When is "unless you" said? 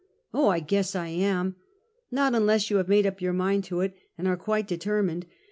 2.33-2.77